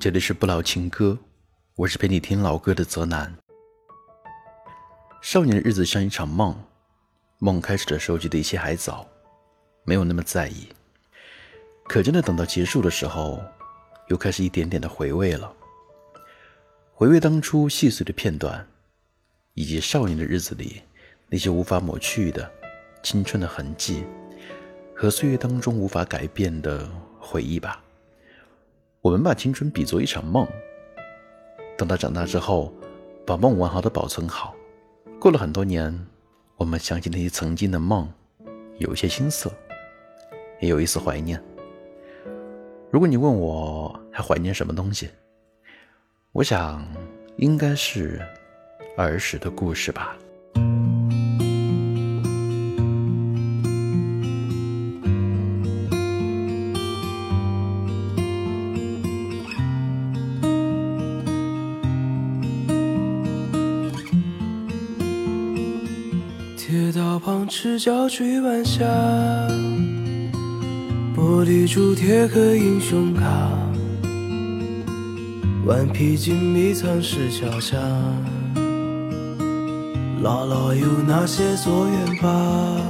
[0.00, 1.18] 这里是不老情歌，
[1.74, 3.34] 我是陪你听老歌的泽南。
[5.20, 6.56] 少年的日子像一场梦，
[7.38, 9.04] 梦开始的时候觉得一切还早，
[9.82, 10.68] 没有那么在意，
[11.88, 13.42] 可真的等到结束的时候。
[14.06, 15.52] 又开始一点点的回味了，
[16.94, 18.66] 回味当初细碎的片段，
[19.52, 20.80] 以及少年的日子里
[21.28, 22.50] 那些无法抹去的
[23.02, 24.06] 青春的痕迹，
[24.96, 27.82] 和岁月当中无法改变的回忆吧。
[29.08, 30.46] 我们把青春比作一场梦，
[31.78, 32.70] 等到长大之后，
[33.24, 34.54] 把梦完好的保存好。
[35.18, 36.06] 过了很多年，
[36.58, 38.06] 我们想起那些曾经的梦，
[38.76, 39.50] 有一些青涩，
[40.60, 41.42] 也有一丝怀念。
[42.90, 45.08] 如果你问我还怀念什么东西，
[46.32, 46.86] 我想
[47.36, 48.20] 应该是
[48.98, 50.18] 儿时的故事吧。
[67.78, 68.84] 小曲晚霞。
[71.14, 73.22] 玻璃珠贴个英雄卡，
[75.64, 77.76] 顽皮筋迷藏石桥下，
[80.20, 82.80] 姥姥有那些作业吧？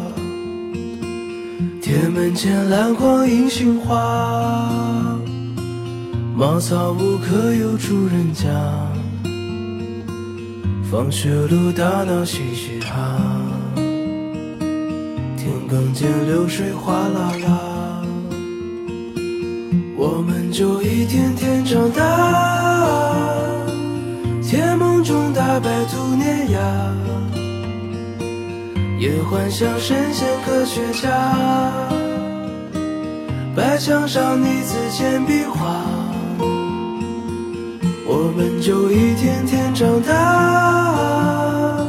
[1.83, 5.19] 铁门前篮筐银杏花，
[6.34, 8.48] 茅草屋可有住人家？
[10.91, 12.78] 放学路打闹嘻嘻
[15.69, 18.03] 更见流水哗啦啦。
[19.99, 22.03] 我们就一天天长大，
[24.43, 26.59] 甜梦中大白兔碾压，
[28.99, 31.11] 也幻想神仙科学家，
[33.55, 35.85] 白墙上泥字简笔画。
[38.06, 41.85] 我们就一天天长大，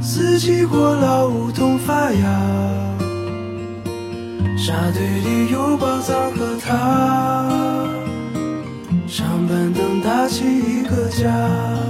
[0.00, 2.89] 四季过老梧桐发芽。
[4.62, 7.48] 沙堆里有宝藏和他，
[9.08, 11.89] 上板凳搭起一个家。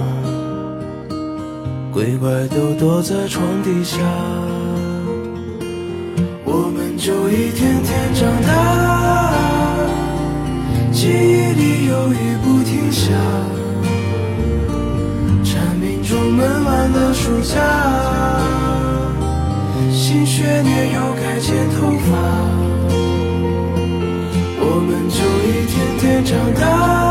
[1.93, 3.97] 鬼怪都躲在床底下，
[6.45, 9.83] 我们就一天天长大，
[10.93, 13.11] 记忆里有雨不停下，
[15.43, 17.59] 蝉鸣中闷完了暑假，
[19.91, 22.17] 新学年又该剪头发，
[24.61, 27.10] 我们就一天天长大，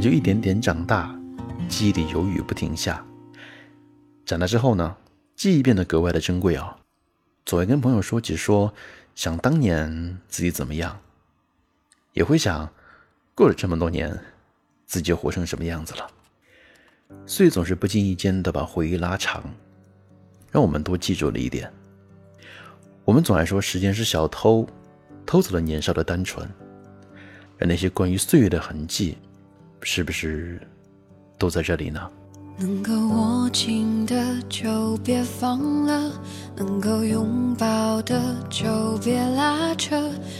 [0.00, 1.14] 就一点点长大，
[1.68, 3.04] 记忆里有雨不停下。
[4.24, 4.96] 长大之后呢，
[5.36, 6.76] 记忆变得格外的珍贵啊。
[7.44, 8.72] 总会跟朋友说起说，
[9.14, 10.98] 想当年自己怎么样，
[12.12, 12.70] 也会想，
[13.34, 14.16] 过了这么多年，
[14.86, 16.10] 自己活成什么样子了。
[17.26, 19.42] 岁月总是不经意间的把回忆拉长，
[20.50, 21.72] 让我们多记住了一点。
[23.04, 24.66] 我们总爱说时间是小偷，
[25.26, 26.48] 偷走了年少的单纯，
[27.58, 29.18] 而那些关于岁月的痕迹，
[29.82, 30.60] 是不是
[31.38, 32.00] 都在这里呢？
[32.58, 34.14] 能够握紧的
[34.48, 36.12] 就别放了，
[36.54, 39.96] 能够拥抱的就别拉扯，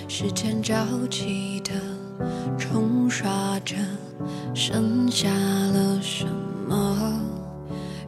[0.07, 0.75] 时间着
[1.09, 1.71] 急的
[2.59, 3.75] 冲刷着，
[4.55, 6.27] 剩下了什
[6.69, 7.19] 么？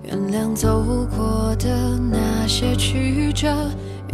[0.03, 3.49] 原谅走过的那些曲折。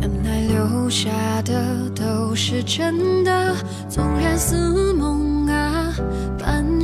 [0.01, 1.11] 原来留下
[1.43, 3.53] 的都是真的，
[3.89, 5.93] 纵然似梦啊，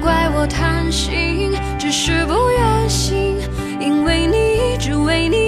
[0.00, 3.36] 怪我贪心，只是不愿醒，
[3.80, 5.47] 因为你，只为你，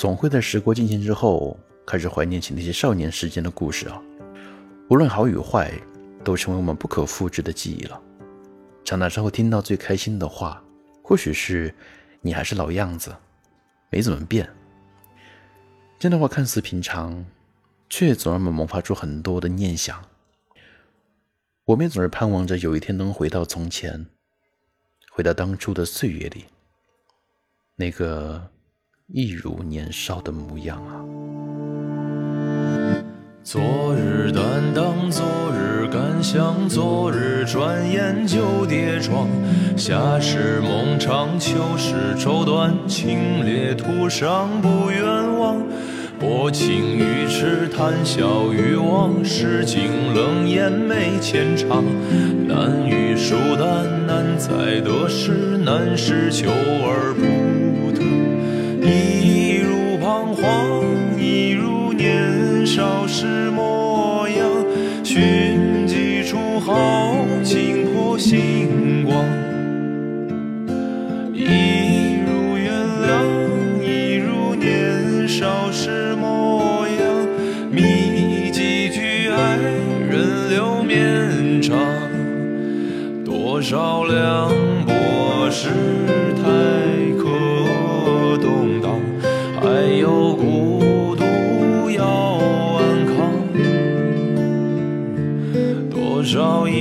[0.00, 1.54] 总会在时过境迁之后，
[1.86, 4.02] 开始怀念起那些少年时间的故事啊。
[4.88, 5.70] 无论好与坏，
[6.24, 8.00] 都成为我们不可复制的记忆了。
[8.82, 10.64] 长大之后听到最开心的话，
[11.02, 11.74] 或许是
[12.22, 13.14] “你还是老样子，
[13.90, 14.48] 没怎么变”。
[16.00, 17.22] 这样的话看似平常，
[17.90, 20.02] 却总让我们萌发出很多的念想。
[21.66, 24.06] 我们也总是盼望着有一天能回到从前。
[25.12, 26.46] 回到当初的岁月里，
[27.76, 28.48] 那个
[29.12, 31.02] 一如年少的模样啊！
[33.42, 33.60] 昨
[33.96, 39.26] 日担当，昨日敢想，昨日转眼就跌撞。
[39.76, 45.04] 夏时梦长，秋时愁短，清冽途上不远
[45.40, 45.56] 望。
[46.20, 51.82] 薄情于痴，谈笑于往，世经冷眼没浅尝。
[52.46, 57.59] 难遇疏淡，难在得失，难是求而不。
[58.82, 64.46] 一如彷徨，一如年少时模样。
[65.04, 69.24] 寻几处好，景破星光。
[71.34, 72.72] 一如原
[73.06, 77.26] 谅，一如年少时模样；
[77.70, 81.76] 觅几句爱人，留绵长。
[83.24, 84.50] 多少凉
[84.86, 85.68] 薄世
[96.40, 96.79] 多少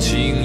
[0.00, 0.39] 情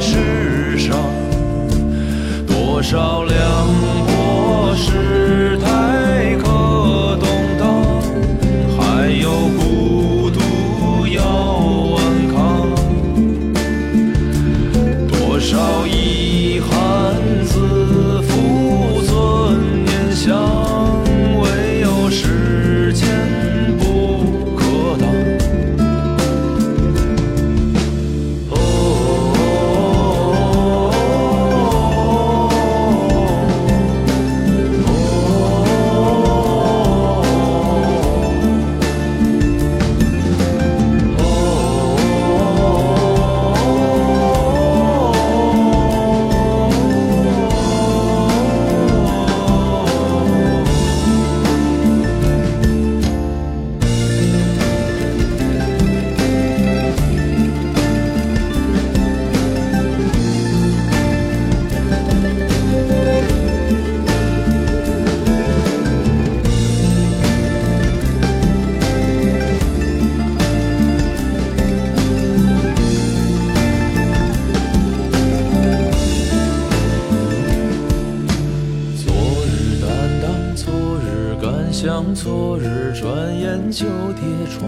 [0.00, 0.96] 世上。
[2.46, 3.36] 多少凉
[4.06, 5.53] 薄世
[82.24, 84.64] 昨日转眼就跌撞。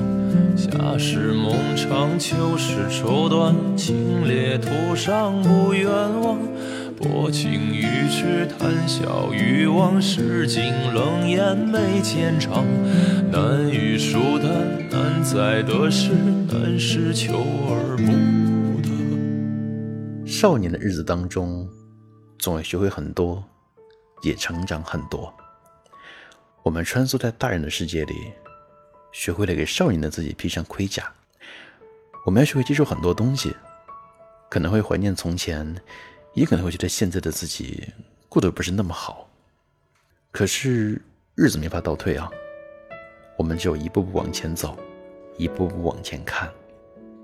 [0.54, 6.38] 夏时梦长，秋时愁短，清冽途上不远望。
[6.98, 12.62] 薄情于痴，谈笑于往事，尽冷眼眉间长。
[13.32, 14.52] 难遇疏淡，
[14.90, 16.10] 难在得失，
[16.52, 17.38] 难是求
[17.70, 20.26] 而不得。
[20.26, 21.66] 少年的日子当中，
[22.38, 23.42] 总要学会很多，
[24.22, 25.32] 也成长很多。
[26.66, 28.32] 我们穿梭在大人的世界里，
[29.12, 31.08] 学会了给少年的自己披上盔甲。
[32.25, 33.54] 我们要学会接受很多东西，
[34.50, 35.64] 可能会怀念从前，
[36.35, 37.88] 也可能会觉得现在的自己
[38.28, 39.30] 过得不是那么好。
[40.32, 41.00] 可是
[41.37, 42.28] 日子没法倒退啊，
[43.37, 44.76] 我们只有一步步往前走，
[45.38, 46.52] 一步步往前看，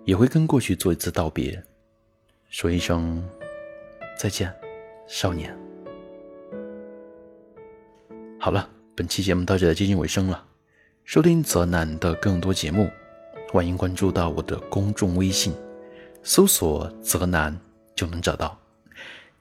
[0.04, 1.60] 也会跟过去做一次道别，
[2.48, 3.20] 说一声
[4.16, 4.54] 再见，
[5.08, 5.52] 少年。
[8.38, 10.44] 好了，本期节目到这里接近尾声了。
[11.04, 12.90] 收听泽南的更多节目，
[13.50, 15.54] 欢迎关注到我的公众微信，
[16.22, 17.58] 搜索“泽南”
[17.96, 18.54] 就能找到。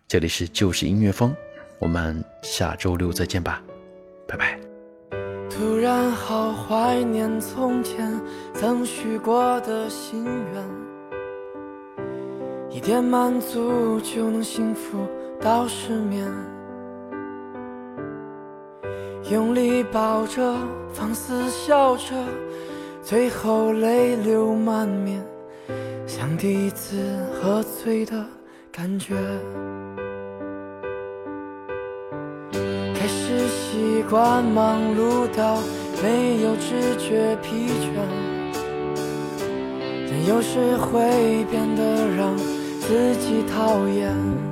[0.07, 1.35] 这里是旧时音乐风，
[1.79, 3.61] 我们下周六再见吧，
[4.25, 4.57] 拜拜。
[5.49, 8.09] 突然好怀念从前
[8.53, 10.63] 曾许过的心愿，
[12.69, 15.05] 一点满足就能幸福
[15.41, 16.25] 到失眠。
[19.31, 20.53] 用力抱着，
[20.91, 22.13] 放肆笑着，
[23.01, 25.23] 最后泪流满面，
[26.05, 26.97] 像第一次
[27.31, 28.25] 喝醉的
[28.73, 29.15] 感觉。
[32.93, 35.59] 开始习惯忙碌到
[36.03, 38.01] 没有知觉疲倦，
[40.09, 42.35] 但有时会变得让
[42.81, 44.50] 自己讨厌。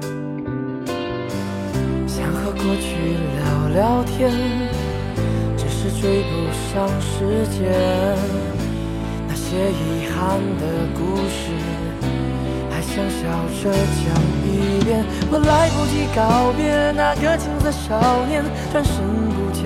[2.61, 4.29] 过去聊聊天，
[5.57, 7.71] 只是追不上时间。
[9.27, 10.63] 那些遗憾的
[10.93, 11.55] 故事，
[12.69, 13.21] 还想笑
[13.63, 14.05] 着讲
[14.43, 15.05] 一遍。
[15.31, 18.93] 我来不及告别那个青涩少年，转身
[19.31, 19.63] 不见。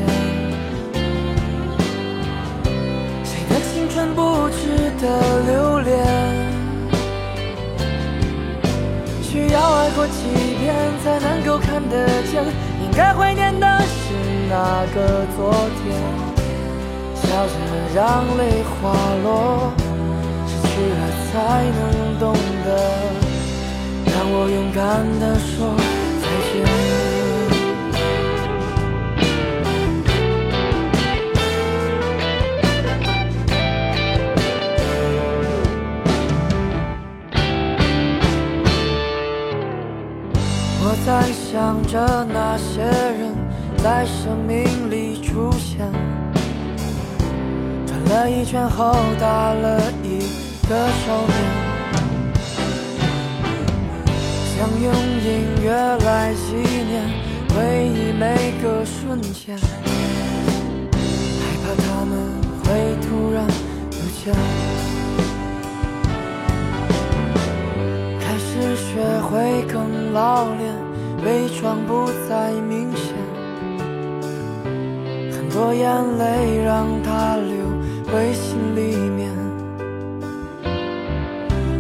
[3.24, 5.04] 谁的青春不值得
[5.48, 5.92] 留恋？
[9.24, 10.30] 需要爱过几
[10.62, 12.46] 遍才能够看得见，
[12.96, 14.14] 该怀念的是
[14.50, 15.84] 那个昨天，
[17.16, 17.54] 笑着
[17.96, 19.74] 让泪滑落，
[20.46, 21.34] 失去了才
[21.74, 21.82] 能
[22.20, 22.34] 懂
[22.64, 22.68] 得，
[24.06, 24.80] 让我勇敢
[25.20, 25.74] 地说
[41.54, 43.32] 想着那些人
[43.78, 45.88] 在生命里出现，
[47.86, 50.18] 转了一圈后打了一
[50.68, 51.38] 个手面。
[54.48, 54.92] 想用
[55.22, 55.70] 音乐
[56.00, 57.08] 来纪念
[57.50, 59.62] 回忆每个瞬间，害
[61.62, 62.12] 怕他们
[62.64, 63.46] 会突然
[63.92, 64.34] 不见。
[68.20, 68.90] 开始学
[69.30, 70.74] 会更老练，
[71.26, 73.14] 伪装不再明显，
[75.32, 75.88] 很多眼
[76.18, 77.56] 泪让它流
[78.12, 79.32] 回心里面。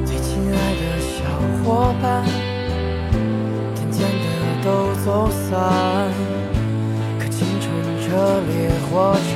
[0.06, 1.24] 最亲爱的小
[1.64, 2.24] 伙伴。
[3.76, 5.52] 渐渐的都走散，
[7.20, 7.70] 可青春
[8.00, 8.06] 这
[8.48, 9.28] 列火车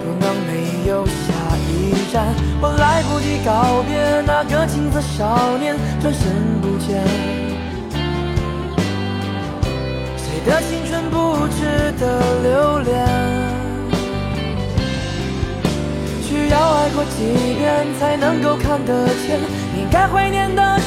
[0.00, 1.32] 不能没有下
[1.68, 1.70] 一
[2.10, 2.34] 站。
[2.62, 7.49] 我来不及告别那个青涩少年，转身不见。
[10.46, 12.02] 的青春不值得
[12.42, 12.90] 留恋？
[16.22, 17.18] 需要爱过几
[17.58, 19.38] 遍才能够看得见。
[19.78, 20.82] 应该怀念的是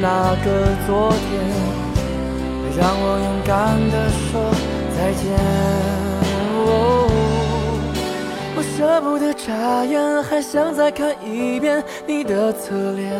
[0.00, 0.46] 那个
[0.86, 1.20] 昨天。
[2.78, 4.40] 让我勇敢地说
[4.96, 5.22] 再见。
[8.56, 13.10] 我舍不得眨眼，还想再看一遍你的侧脸。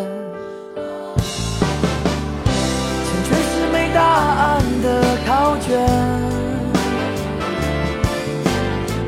[3.94, 4.86] 答案的
[5.26, 5.68] 考卷，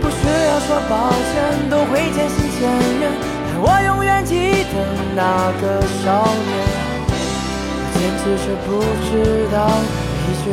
[0.00, 1.34] 不需要说抱歉，
[1.70, 2.60] 都会渐行渐
[3.00, 3.02] 远。
[3.48, 4.74] 但我永远记得
[5.14, 5.20] 那
[5.60, 5.64] 个
[6.02, 6.04] 少
[6.46, 6.50] 年，
[7.94, 8.68] 坚持着不
[9.04, 9.10] 知
[9.52, 9.56] 道。
[10.24, 10.50] 疲倦，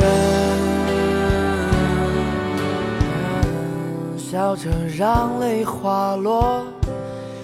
[4.17, 4.63] 笑着
[4.97, 6.63] 让泪滑落，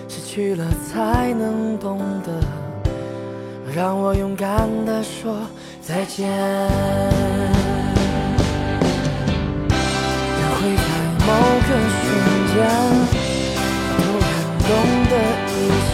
[0.07, 2.31] 失去了才能懂得，
[3.75, 5.35] 让我勇敢地说
[5.81, 6.29] 再见。
[6.29, 6.33] 也
[10.55, 10.83] 会在
[11.19, 11.27] 某
[11.59, 11.67] 个
[11.99, 12.07] 瞬
[12.47, 12.55] 间，
[13.91, 14.27] 突然
[14.63, 14.67] 懂
[15.11, 15.13] 得
[15.51, 15.53] 一
[15.91, 15.93] 切，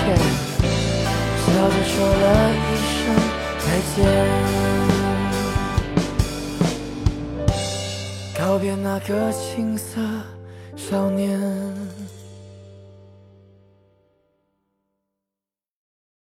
[1.42, 2.94] 笑着说了一声
[3.58, 3.66] 再
[3.96, 3.98] 见。
[8.38, 10.00] 告别那个青涩
[10.76, 11.42] 少年。